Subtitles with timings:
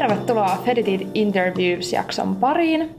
[0.00, 2.94] Tervetuloa Feditit Interviews-jakson pariin.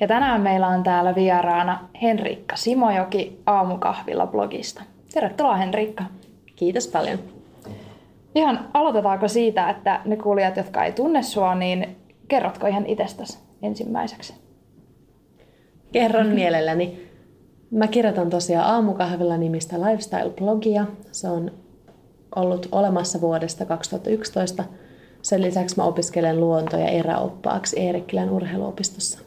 [0.00, 4.82] Ja tänään meillä on täällä vieraana Henrikka Simojoki Aamukahvilla blogista.
[5.14, 6.04] Tervetuloa Henrikka.
[6.56, 7.18] Kiitos paljon.
[8.34, 11.96] Ihan aloitetaanko siitä, että ne kuulijat, jotka ei tunne sua, niin
[12.28, 14.34] kerrotko ihan itsestäsi ensimmäiseksi?
[15.92, 17.00] Kerron mielelläni.
[17.70, 20.84] Mä kirjoitan tosiaan Aamukahvilla nimistä lifestyle-blogia.
[21.12, 21.50] Se on
[22.36, 24.64] ollut olemassa vuodesta 2011
[25.26, 29.18] sen lisäksi mä opiskelen luonto- ja eräoppaaksi Eerikkilän urheiluopistossa.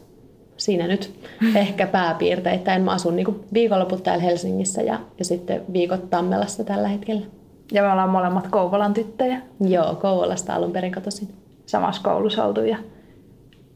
[0.56, 1.14] Siinä nyt
[1.54, 2.82] ehkä pääpiirteittäin.
[2.82, 7.26] Mä asun niin viikonloput täällä Helsingissä ja, ja sitten viikot Tammelassa tällä hetkellä.
[7.72, 9.40] Ja me ollaan molemmat Kouvolan tyttöjä.
[9.60, 11.28] Joo, Kouvolasta alun perin kotoisin.
[11.66, 12.76] Samassa koulussa oltu ja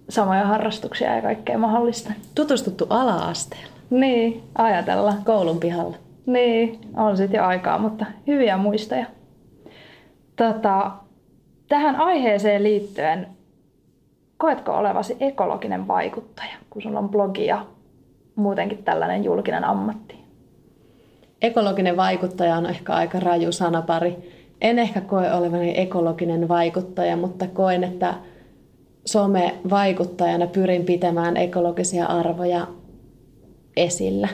[0.09, 2.13] samoja harrastuksia ja kaikkea mahdollista.
[2.35, 3.69] Tutustuttu ala-asteella.
[3.91, 5.15] Niin, ajatella.
[5.25, 5.97] Koulun pihalla.
[6.27, 9.07] Niin, on sitten jo aikaa, mutta hyviä muistoja.
[10.37, 10.91] Tota,
[11.69, 13.27] Tähän aiheeseen liittyen,
[14.37, 17.67] koetko olevasi ekologinen vaikuttaja, kun sulla on blogi ja
[18.37, 20.15] muutenkin tällainen julkinen ammatti?
[21.43, 24.17] Ekologinen vaikuttaja on ehkä aika raju sanapari.
[24.61, 28.15] En ehkä koe olevani ekologinen vaikuttaja, mutta koen, että
[29.07, 32.67] some-vaikuttajana pyrin pitämään ekologisia arvoja
[33.77, 34.29] esillä.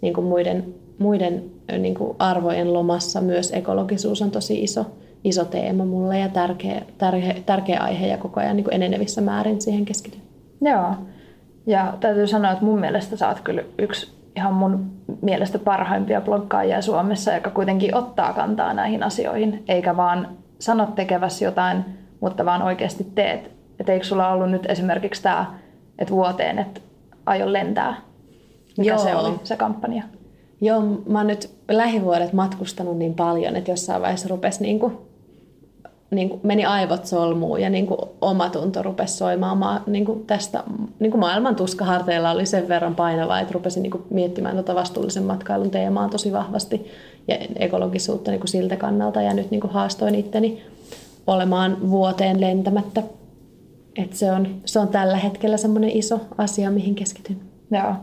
[0.00, 1.44] Niin kuin muiden, muiden
[1.78, 4.86] niin kuin arvojen lomassa myös ekologisuus on tosi iso
[5.24, 9.60] iso teema mulle ja tärkeä, tärkeä, tärkeä aihe ja koko ajan niin kuin enenevissä määrin
[9.60, 10.20] siihen keskityn.
[10.60, 10.94] Joo.
[11.66, 14.90] Ja täytyy sanoa, että mun mielestä sä oot kyllä yksi ihan mun
[15.22, 20.28] mielestä parhaimpia bloggaajia Suomessa, joka kuitenkin ottaa kantaa näihin asioihin, eikä vaan
[20.58, 21.84] sano tekevässä jotain,
[22.20, 23.50] mutta vaan oikeasti teet.
[23.80, 25.54] Että eikö sulla ollut nyt esimerkiksi tämä,
[25.98, 26.80] että vuoteen, että
[27.26, 27.94] aion lentää?
[28.78, 28.98] Mikä Joo.
[28.98, 30.02] se oli, se kampanja?
[30.60, 35.09] Joo, mä oon nyt lähivuodet matkustanut niin paljon, että jossain vaiheessa rupesi niin kuin
[36.10, 39.58] niin kuin meni aivot solmuun ja niin kuin omatunto rupesi soimaan.
[39.58, 40.64] Mä, niin kuin tästä
[40.98, 45.22] niin kuin maailman tuskaharteilla oli sen verran painava, että rupesin niin kuin miettimään tuota vastuullisen
[45.22, 46.90] matkailun teemaa tosi vahvasti
[47.28, 49.22] ja ekologisuutta niin kuin siltä kannalta.
[49.22, 50.62] Ja nyt niin kuin haastoin itteni
[51.26, 53.02] olemaan vuoteen lentämättä.
[53.96, 57.36] Et se, on, se on tällä hetkellä semmoinen iso asia, mihin keskityn.
[57.70, 57.94] Joo.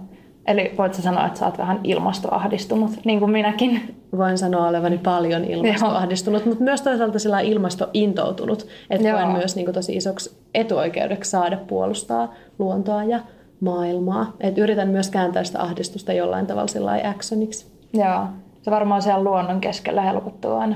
[0.47, 3.95] Eli voitko sanoa, että sä oot vähän ilmastoahdistunut, niin kuin minäkin?
[4.17, 8.67] Voin sanoa olevani paljon ilmastoahdistunut, mutta myös toisaalta sillä ilmastointoutunut.
[8.89, 13.19] Että voin myös niin kuin, tosi isoksi etuoikeudeksi saada puolustaa luontoa ja
[13.59, 14.33] maailmaa.
[14.39, 17.67] Et yritän myös kääntää sitä ahdistusta jollain tavalla sillä actioniksi.
[17.93, 18.25] Joo,
[18.61, 20.75] se varmaan siellä luonnon keskellä helpottuu aina,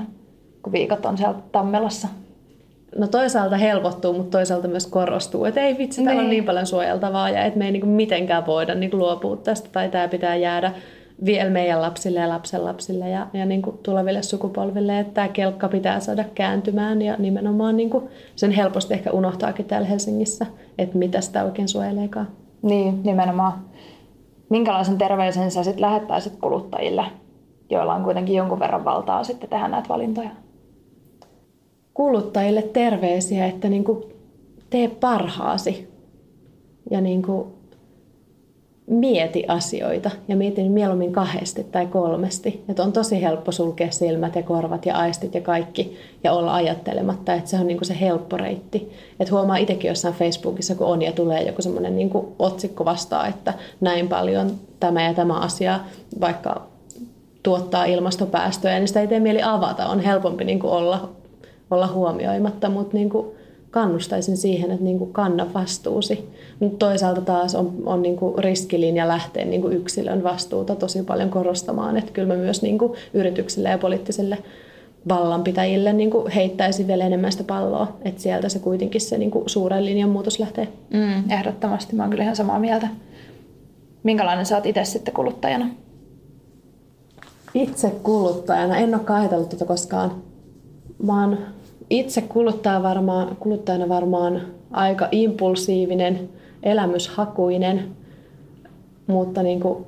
[0.62, 2.08] kun viikot on siellä Tammelassa
[2.96, 6.66] no toisaalta helpottuu, mutta toisaalta myös korostuu, että ei vitsi, täällä on niin, niin paljon
[6.66, 10.08] suojeltavaa ja että me ei niin kuin mitenkään voida niin kuin luopua tästä tai tämä
[10.08, 10.72] pitää jäädä
[11.24, 15.68] vielä meidän lapsille ja lapsen lapsille ja, ja niin kuin tuleville sukupolville, että tämä kelkka
[15.68, 20.46] pitää saada kääntymään ja nimenomaan niin kuin sen helposti ehkä unohtaakin täällä Helsingissä,
[20.78, 22.28] että mitä sitä oikein suojeleekaan.
[22.62, 23.52] Niin, nimenomaan.
[24.48, 27.04] Minkälaisen terveisen sä sitten lähettäisit kuluttajille,
[27.70, 30.30] joilla on kuitenkin jonkun verran valtaa sitten tehdä näitä valintoja?
[31.94, 34.04] Kuluttajille terveisiä, että niin kuin
[34.70, 35.88] tee parhaasi
[36.90, 37.46] ja niin kuin
[38.86, 42.64] mieti asioita ja mieti mieluummin kahdesti tai kolmesti.
[42.68, 47.34] Että on tosi helppo sulkea silmät ja korvat ja aistit ja kaikki ja olla ajattelematta,
[47.34, 48.92] että se on niin kuin se helppo reitti.
[49.20, 53.54] Että huomaa itsekin jossain Facebookissa, kun on ja tulee joku semmoinen niin otsikko vastaan, että
[53.80, 54.50] näin paljon
[54.80, 55.80] tämä ja tämä asia,
[56.20, 56.66] vaikka
[57.42, 59.86] tuottaa ilmastopäästöjä, niin sitä ei tee mieli avata.
[59.86, 61.10] On helpompi niin kuin olla
[61.74, 63.26] olla huomioimatta, mutta niin kuin
[63.70, 66.28] kannustaisin siihen, että niin kuin kanna vastuusi.
[66.60, 71.30] Mutta toisaalta taas on, on niin kuin riskilinja lähteä niin kuin yksilön vastuuta tosi paljon
[71.30, 74.38] korostamaan, että kyllä mä myös niin kuin yrityksille ja poliittisille
[75.08, 79.48] vallanpitäjille niin kuin heittäisin vielä enemmän sitä palloa, että sieltä se kuitenkin se niin kuin
[79.48, 80.68] suuren linjan muutos lähtee.
[80.90, 82.88] Mm, ehdottomasti, mä oon kyllä ihan samaa mieltä.
[84.02, 85.68] Minkälainen sä oot itse sitten kuluttajana?
[87.54, 90.22] Itse kuluttajana, en ole ajatellut tätä koskaan.
[91.02, 91.38] Mä oon
[91.92, 96.28] itse kuluttaja varmaan, kuluttajana varmaan aika impulsiivinen,
[96.62, 97.84] elämyshakuinen,
[99.06, 99.86] mutta niin kuin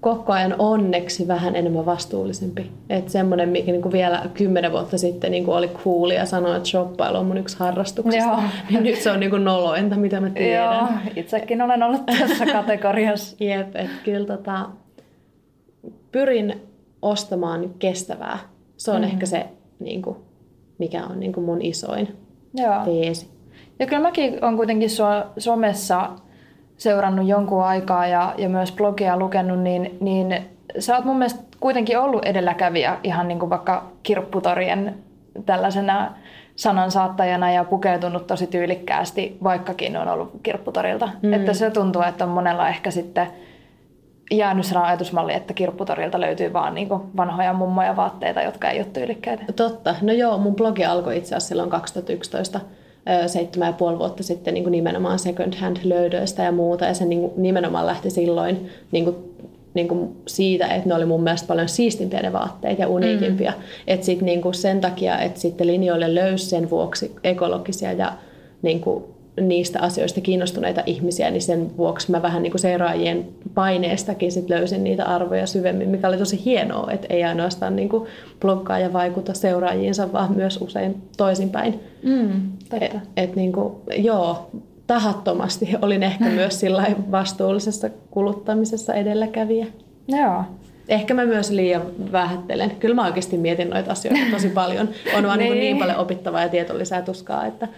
[0.00, 2.70] koko ajan onneksi vähän enemmän vastuullisempi.
[2.90, 6.56] Että semmoinen, mikä niin kuin vielä kymmenen vuotta sitten niin kuin oli cool ja sanoi,
[6.56, 8.28] että shoppailu on mun yksi harrastuksista.
[8.28, 8.40] Joo.
[8.70, 10.76] Niin nyt se on niin kuin nolointa, mitä mä tiedän.
[10.76, 13.36] Joo, itsekin olen ollut tässä kategoriassa.
[13.40, 14.68] Jep, että kyllä tota,
[16.12, 16.62] pyrin
[17.02, 18.38] ostamaan kestävää.
[18.76, 19.04] Se on mm.
[19.04, 19.46] ehkä se,
[19.80, 20.16] niin kuin,
[20.78, 22.16] mikä on niin kuin mun isoin
[22.54, 22.84] Joo.
[22.84, 23.30] teesi.
[23.78, 24.90] Ja kyllä mäkin olen kuitenkin
[25.38, 26.10] somessa
[26.76, 30.36] seurannut jonkun aikaa ja, ja myös blogia lukenut, niin, niin
[30.78, 34.94] sä oot mun mielestä kuitenkin ollut edelläkävijä ihan niin kuin vaikka kirpputorien
[35.46, 36.14] tällaisena
[36.56, 41.08] sanansaattajana ja pukeutunut tosi tyylikkäästi, vaikkakin on ollut kirpputorilta.
[41.22, 41.32] Mm.
[41.32, 43.26] Että se tuntuu, että on monella ehkä sitten
[44.30, 49.44] jäänyt sellainen ajatusmalli, että kirpputorilta löytyy vaan niin vanhoja mummoja vaatteita, jotka ei ole tyylikkäitä.
[49.56, 49.94] Totta.
[50.02, 52.60] No joo, mun blogi alkoi itse asiassa silloin 2011
[53.26, 56.84] seitsemän ja puoli vuotta sitten niin kuin nimenomaan second hand löydöistä ja muuta.
[56.84, 59.16] Ja se niin kuin nimenomaan lähti silloin niin kuin,
[59.74, 63.50] niin kuin siitä, että ne oli mun mielestä paljon siistimpiä ne vaatteet ja uniikimpia.
[63.50, 63.62] Mm.
[63.86, 68.12] Että sitten niin sen takia, että sitten linjoille löysi sen vuoksi ekologisia ja
[68.62, 69.04] niin kuin
[69.40, 74.84] niistä asioista kiinnostuneita ihmisiä, niin sen vuoksi mä vähän niin kuin seuraajien paineestakin sit löysin
[74.84, 78.08] niitä arvoja syvemmin, mikä oli tosi hienoa, että ei ainoastaan niin kuin
[78.40, 81.80] bloggaaja vaikuta seuraajiinsa, vaan myös usein toisinpäin.
[82.02, 84.50] Mm, et, et niin kuin, joo,
[84.86, 89.66] tahattomasti olin ehkä myös sillä vastuullisessa kuluttamisessa edelläkävijä.
[90.08, 90.44] Joo.
[90.88, 91.82] Ehkä mä myös liian
[92.12, 92.70] vähättelen.
[92.70, 94.88] Kyllä mä oikeasti mietin noita asioita tosi paljon.
[95.16, 95.52] On vaan niin.
[95.52, 97.68] Niin, niin paljon opittavaa ja tietolisää tuskaa, että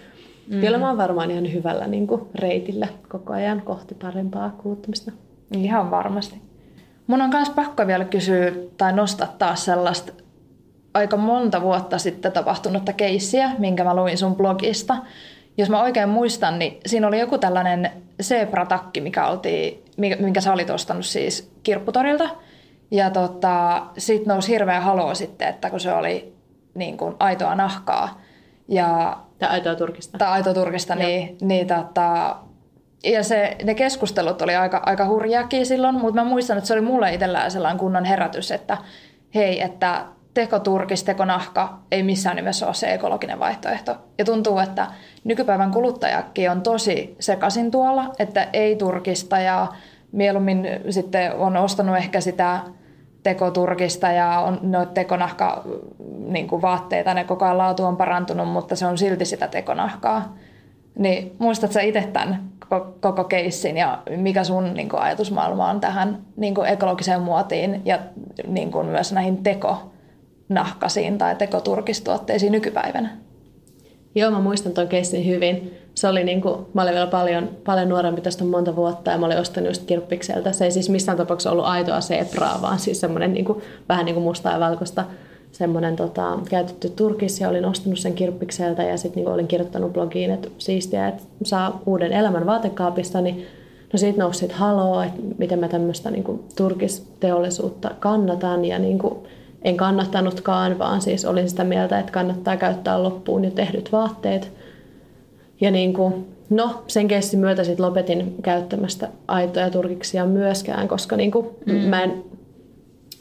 [0.47, 0.61] Mm.
[0.61, 5.11] Kyllä mä oon varmaan ihan hyvällä niin kuin, reitillä koko ajan kohti parempaa kuluttamista.
[5.57, 6.41] Ihan varmasti.
[7.07, 10.11] Mun on myös pakko vielä kysyä tai nostaa taas sellaista
[10.93, 14.97] aika monta vuotta sitten tapahtunutta keissiä, minkä mä luin sun blogista.
[15.57, 17.91] Jos mä oikein muistan, niin siinä oli joku tällainen
[18.21, 22.29] zebra-takki, mikä oltiin, minkä sä olit ostanut siis kirpputorilta.
[22.91, 26.33] Ja tota, siitä nousi hirveä haloo sitten, että kun se oli
[26.73, 28.20] niin kuin aitoa nahkaa.
[28.71, 30.17] Ja tai aitoa turkista.
[30.17, 32.35] Tai aitoa turkista, niin, niin tota,
[33.03, 36.81] ja se, ne keskustelut oli aika, aika hurjaakin silloin, mutta mä muistan, että se oli
[36.81, 38.77] mulle itsellään sellainen kunnon herätys, että
[39.35, 43.95] hei, että tekoturkis, tekonahka ei missään nimessä ole se ekologinen vaihtoehto.
[44.17, 44.87] Ja tuntuu, että
[45.23, 49.67] nykypäivän kuluttajakin on tosi sekaisin tuolla, että ei turkista ja
[50.11, 52.59] mieluummin sitten on ostanut ehkä sitä
[53.23, 55.63] tekoturkista ja on noita tekonahka
[56.17, 60.35] niin kuin vaatteita, ne koko ajan laatu on parantunut, mutta se on silti sitä tekonahkaa.
[60.99, 66.21] Niin muistatko itse tämän koko, koko keissin ja mikä sun niin kuin ajatusmaailma on tähän
[66.37, 67.99] niin kuin ekologiseen muotiin ja
[68.47, 73.17] niin kuin myös näihin tekonahkasiin tai tekoturkistuotteisiin nykypäivänä?
[74.15, 75.80] Joo, mä muistan tuon keissin hyvin.
[75.95, 79.25] Se oli niin kuin, mä olin vielä paljon, paljon nuorempi tästä monta vuotta ja mä
[79.25, 80.51] olin ostanut just kirppikseltä.
[80.51, 84.13] Se ei siis missään tapauksessa ollut aitoa sepraa, vaan siis semmoinen niin kuin, vähän niin
[84.13, 85.05] kuin mustaa ja valkoista
[85.51, 90.31] semmoinen tota, käytetty turkis ja olin ostanut sen kirppikseltä ja sitten niin olin kirjoittanut blogiin,
[90.31, 93.45] että siistiä, että saa uuden elämän vaatekaapista, niin
[93.93, 99.15] no siitä nousi sit haloo, että miten mä tämmöistä niin turkisteollisuutta kannatan ja niin kuin,
[99.63, 104.51] en kannattanutkaan, vaan siis olin sitä mieltä, että kannattaa käyttää loppuun jo tehdyt vaatteet.
[105.61, 111.31] Ja niin kuin, no, sen kessin myötä sitten lopetin käyttämästä aitoja turkiksia myöskään, koska niin
[111.31, 111.73] kuin, mm.
[111.73, 112.23] mä en,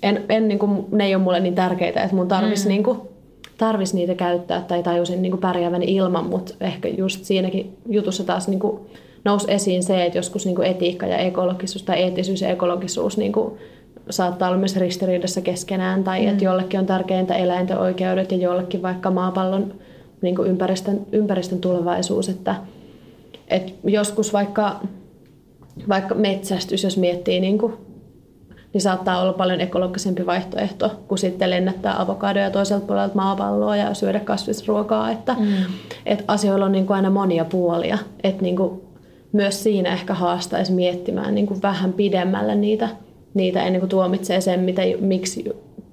[0.03, 2.69] en, en niin kuin, ne ei ole mulle niin tärkeitä, että mun tarvisi mm.
[2.69, 2.99] niin kuin,
[3.59, 8.49] tarvis niitä käyttää tai tajusin niin kuin pärjääväni ilman, mutta ehkä just siinäkin jutussa taas
[8.49, 8.81] niin kuin,
[9.25, 13.33] nousi esiin se, että joskus niin kuin etiikka ja ekologisuus tai eettisyys ja ekologisuus niin
[13.33, 13.55] kuin,
[14.11, 16.29] saattaa olla myös ristiriidassa keskenään, tai mm.
[16.29, 19.75] että jollekin on tärkeintä eläinten oikeudet ja jollekin vaikka maapallon
[20.23, 22.29] niin kuin ympäristön, ympäristön tulevaisuus.
[22.29, 22.55] Että,
[23.49, 24.81] että joskus vaikka,
[25.89, 27.73] vaikka metsästys, jos miettii, niin, kuin,
[28.73, 34.21] niin saattaa olla paljon ekologisempi vaihtoehto kuin sitten lennättää avokadoja toiselta puolelta maapalloa ja syödä
[34.21, 35.11] kasvisruokaa.
[35.11, 35.47] Että, mm.
[36.07, 37.99] että asioilla on niin kuin aina monia puolia.
[38.25, 38.81] Että niin kuin
[39.33, 42.89] myös siinä ehkä haastaisi miettimään niin kuin vähän pidemmälle niitä
[43.35, 45.45] niitä ennen kuin tuomitsee sen, mitä, miksi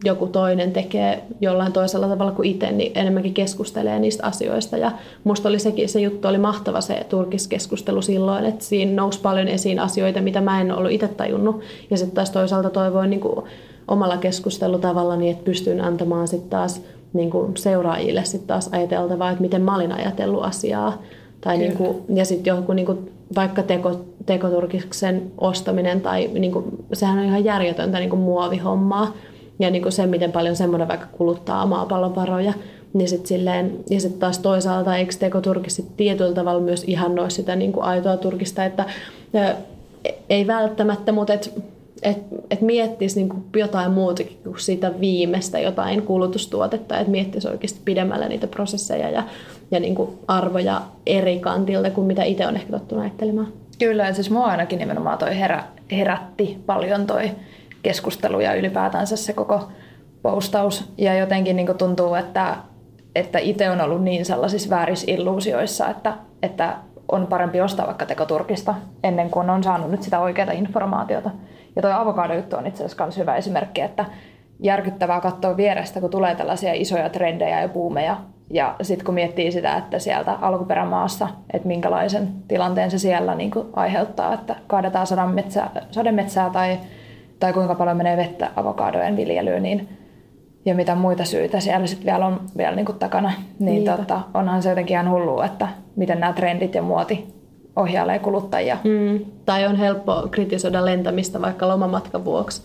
[0.04, 4.78] joku toinen tekee jollain toisella tavalla kuin itse, niin enemmänkin keskustelee niistä asioista.
[4.78, 4.92] Ja
[5.24, 9.80] musta oli sekin, se juttu oli mahtava se turkiskeskustelu silloin, että siinä nousi paljon esiin
[9.80, 11.62] asioita, mitä mä en ollut itse tajunnut.
[11.92, 13.46] Ja sitten taas toisaalta toivoin niin kuin
[13.88, 16.82] omalla keskustelutavalla, niin että pystyn antamaan sitten taas
[17.14, 21.02] niin kuin seuraajille sitten taas ajateltavaa, että miten mä olin ajatellut asiaa.
[21.42, 26.66] Tai niin kuin, ja sitten joku niin kuin vaikka teko, tekoturkiksen ostaminen, tai niin kuin,
[26.94, 29.14] sehän on ihan järjetöntä niin kuin muovihommaa.
[29.60, 32.54] Ja niin kuin se, miten paljon semmoinen vaikka kuluttaa maapallon varoja.
[32.94, 37.72] Niin sit silleen, ja sitten taas toisaalta, eikö tekoturkis tietyllä tavalla myös ihannoi sitä niin
[37.72, 38.86] kuin aitoa turkista, että
[40.30, 41.54] ei välttämättä, mutta et,
[42.04, 47.80] että et miettisi niin kuin jotain muutakin kuin sitä viimeistä jotain kulutustuotetta, että miettisi oikeasti
[47.86, 49.24] pidemmälle niitä prosesseja ja,
[49.72, 53.48] ja niin kuin arvoja eri kantilta kuin mitä itse on ehkä tottunut ajattelemaan.
[53.80, 57.32] Kyllä, ja siis mua ainakin nimenomaan toi herä, herätti paljon toi
[57.84, 59.70] keskustelu ja ylipäätänsä se koko
[60.22, 60.94] postaus.
[60.98, 62.56] Ja jotenkin niin tuntuu, että,
[63.16, 66.78] että itse on ollut niin sellaisissa väärissä illuusioissa, että, että
[67.12, 71.32] on parempi ostaa vaikka tekoturkista ennen kuin on saanut nyt sitä oikeaa informaatiota.
[71.76, 74.06] Ja tuo avokadojuttu on itse asiassa myös hyvä esimerkki, että
[74.60, 78.18] järkyttävää katsoa vierestä, kun tulee tällaisia isoja trendejä ja buumeja.
[78.50, 83.68] Ja sitten kun miettii sitä, että sieltä alkuperämaassa, että minkälaisen tilanteen se siellä niin kuin
[83.74, 86.80] aiheuttaa, että kaadetaan sademetsää, sademetsää tai,
[87.40, 89.90] tai kuinka paljon menee vettä avokadojen viljelyyn, niin
[90.66, 94.64] ja mitä muita syitä siellä sitten vielä on vielä niin kuin takana, niin tota, onhan
[94.64, 97.34] se jotenkin ihan hullua, että miten nämä trendit ja muoti
[97.76, 98.78] ohjailee kuluttajia.
[98.84, 99.26] Mm.
[99.46, 102.62] Tai on helppo kritisoida lentämistä vaikka lomamatkan vuoksi,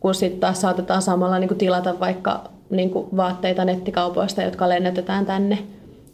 [0.00, 2.40] kun sitten taas saatetaan samalla niin kuin tilata vaikka
[2.70, 5.58] niin kuin vaatteita nettikaupoista, jotka lennätetään tänne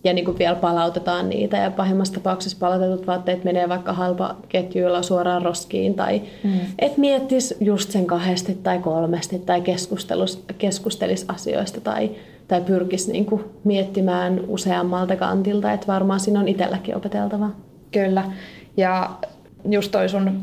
[0.04, 5.02] ja niin kuin vielä palautetaan niitä ja pahimmassa tapauksessa palautetut vaatteet menee vaikka halpa ketjuilla
[5.02, 6.52] suoraan roskiin tai mm.
[6.78, 9.62] et miettis just sen kahdesti tai kolmesti tai
[10.58, 12.11] keskustelisi asioista tai,
[12.49, 17.56] tai pyrkisi niin kuin miettimään useammalta kantilta, että varmaan siinä on itselläkin opeteltavaa.
[17.90, 18.25] Kyllä.
[18.76, 19.11] Ja
[19.70, 20.42] just toi sun,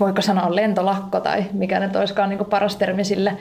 [0.00, 3.36] voiko sanoa lentolakko tai mikä ne olisikaan niin paras termi sille,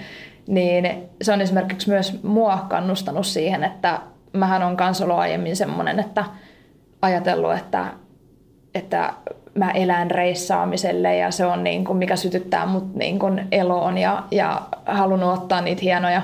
[0.47, 0.89] niin
[1.21, 3.99] se on esimerkiksi myös mua kannustanut siihen, että
[4.33, 6.25] mähän on kans ollut aiemmin semmoinen, että
[7.01, 7.85] ajatellut, että,
[8.75, 9.13] että
[9.55, 14.23] mä elän reissaamiselle ja se on niin kuin, mikä sytyttää mut niin kuin eloon ja,
[14.31, 16.21] ja halunnut ottaa niitä hienoja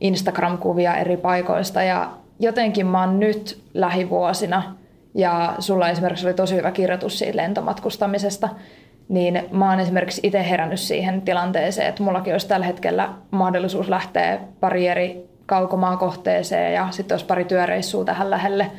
[0.00, 1.82] Instagram-kuvia eri paikoista.
[1.82, 2.10] Ja
[2.40, 4.62] jotenkin mä oon nyt lähivuosina–
[5.16, 8.48] ja sulla esimerkiksi oli tosi hyvä kirjoitus siitä lentomatkustamisesta,
[9.08, 14.38] niin mä oon esimerkiksi itse herännyt siihen tilanteeseen, että mullakin olisi tällä hetkellä mahdollisuus lähteä
[14.60, 18.70] pari eri kaukomaan kohteeseen ja sitten olisi pari työreissua tähän lähelle.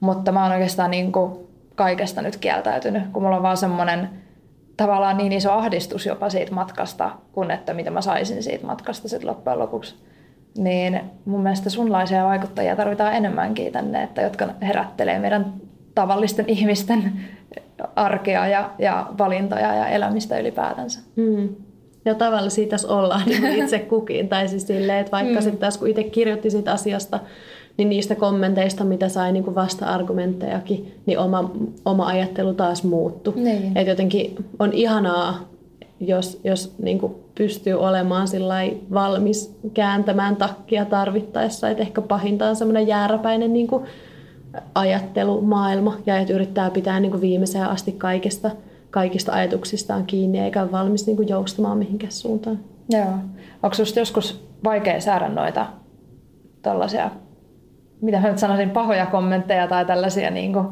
[0.00, 1.32] Mutta mä oon oikeastaan niin kuin
[1.74, 4.08] kaikesta nyt kieltäytynyt, kun mulla on vaan semmoinen
[4.76, 9.28] tavallaan niin iso ahdistus jopa siitä matkasta, kun että mitä mä saisin siitä matkasta sitten
[9.28, 9.94] loppujen lopuksi.
[10.58, 15.54] Niin mun mielestä sunlaisia vaikuttajia tarvitaan enemmänkin tänne, että jotka herättelee meidän
[15.94, 17.12] tavallisten ihmisten
[17.96, 21.00] arkea ja, ja valintoja ja elämistä ylipäätänsä.
[21.16, 21.48] Mm.
[22.04, 24.28] Ja tavallisia tässä ollaan niin itse kukin.
[24.28, 25.42] Tai siis silleen, että vaikka mm.
[25.42, 27.20] sitten taas kun itse kirjoitti siitä asiasta,
[27.76, 31.50] niin niistä kommenteista, mitä sai niin vasta-argumenttejakin, niin oma,
[31.84, 33.34] oma ajattelu taas muuttui.
[33.36, 33.78] Niin.
[33.78, 35.48] Että jotenkin on ihanaa,
[36.00, 37.00] jos, jos niin
[37.34, 38.28] pystyy olemaan
[38.94, 41.70] valmis kääntämään takkia tarvittaessa.
[41.70, 43.68] Että ehkä pahinta on semmoinen jääräpäinen niin
[44.74, 48.50] ajattelumaailma ja että yrittää pitää niin kuin viimeiseen asti kaikista,
[48.90, 52.58] kaikista ajatuksistaan kiinni eikä ole valmis niin kuin joustamaan mihinkään suuntaan.
[52.90, 53.12] Joo.
[53.62, 55.66] Onko sinusta joskus vaikea saada noita
[56.62, 57.10] tällaisia,
[58.00, 60.66] mitä mä nyt sanoisin, pahoja kommentteja tai tällaisia niin kuin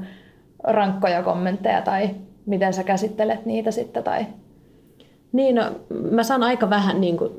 [0.65, 2.11] rankkoja kommentteja tai
[2.47, 4.05] miten sä käsittelet niitä sitten?
[4.05, 4.27] Tai...
[5.33, 5.65] Niin, no,
[6.11, 7.33] mä saan aika vähän niin kuin,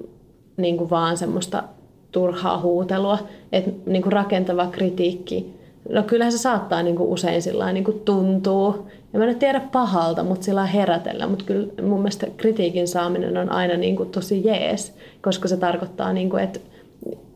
[0.57, 1.63] niin kuin vaan semmoista
[2.11, 3.19] turhaa huutelua,
[3.51, 5.57] että niin kuin rakentava kritiikki
[5.89, 8.87] No kyllähän se saattaa niin kuin usein sillä niin kuin tuntuu.
[9.13, 11.27] Ja mä en tiedä pahalta, mutta sillä herätellä.
[11.27, 16.13] Mutta kyllä mun mielestä kritiikin saaminen on aina niin kuin tosi jees, koska se tarkoittaa,
[16.13, 16.59] niin kuin, että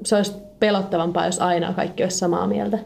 [0.03, 2.79] se olisi pelottavampaa, jos aina kaikki olisi samaa mieltä.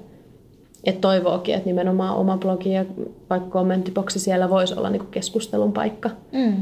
[0.83, 2.85] Että toivookin, että nimenomaan oma blogi ja
[3.29, 6.09] vaikka kommenttiboksi siellä voisi olla niin kuin keskustelun paikka.
[6.31, 6.53] Mm.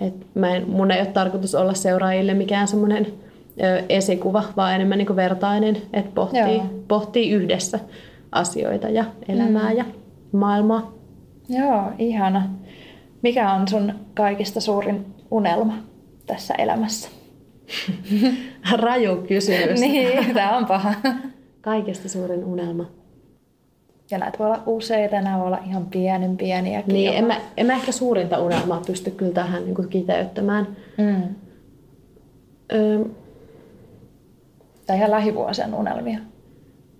[0.00, 3.06] Et mä en, mun ei ole tarkoitus olla seuraajille mikään semmoinen
[3.88, 7.80] esikuva, vaan enemmän niin kuin vertainen, että pohtii, pohtii yhdessä
[8.32, 9.76] asioita ja elämää mm.
[9.76, 9.84] ja
[10.32, 10.92] maailmaa.
[11.48, 12.50] Joo, ihana.
[13.22, 15.78] Mikä on sun kaikista suurin unelma
[16.26, 17.08] tässä elämässä?
[18.78, 19.80] Raju kysymys.
[19.80, 20.94] niin, tämä on paha.
[21.60, 22.90] Kaikista suurin unelma.
[24.10, 26.94] Ja näitä voi olla useita, nämä voi olla ihan pienen pieniäkin.
[26.94, 30.76] Niin, en mä, en mä ehkä suurinta unelmaa pysty kyllä tähän niin kuin kiteyttämään.
[30.98, 31.22] Mm.
[32.72, 33.04] Öö,
[34.86, 36.18] tai ihan lähivuosien unelmia.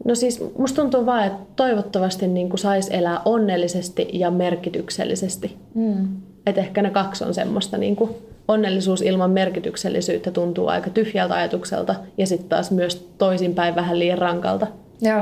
[0.05, 5.57] No siis musta tuntuu vaan, että toivottavasti niin kuin saisi elää onnellisesti ja merkityksellisesti.
[5.75, 6.09] Mm.
[6.47, 8.11] Että ehkä ne kaksi on semmoista niin kuin
[8.49, 14.67] onnellisuus ilman merkityksellisyyttä tuntuu aika tyhjältä ajatukselta ja sitten taas myös toisinpäin vähän liian rankalta.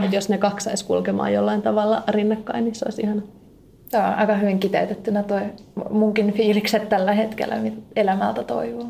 [0.04, 3.22] Että jos ne kaksi saisi kulkemaan jollain tavalla rinnakkain, niin se olisi ihana.
[3.90, 5.42] Tämä on aika hyvin kiteytettynä toi
[5.90, 8.86] munkin fiilikset tällä hetkellä, mitä elämältä toivoo.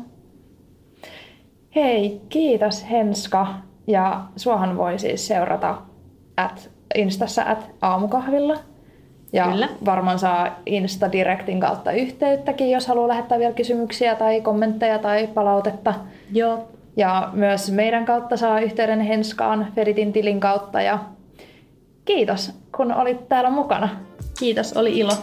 [1.75, 3.47] Hei, kiitos Henska
[3.87, 5.77] ja suohan voi siis seurata
[6.37, 8.57] at, Instassa at aamukahvilla.
[9.33, 9.69] Ja Kyllä.
[9.85, 15.93] varmaan saa Insta-directin kautta yhteyttäkin, jos haluaa lähettää vielä kysymyksiä tai kommentteja tai palautetta.
[16.33, 16.67] Joo.
[16.97, 20.81] Ja myös meidän kautta saa yhteyden Henskaan Feritin tilin kautta.
[20.81, 20.99] Ja
[22.05, 23.89] kiitos, kun olit täällä mukana.
[24.39, 25.13] Kiitos, oli ilo.